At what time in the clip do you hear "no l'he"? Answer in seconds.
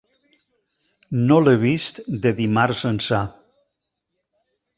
1.31-1.53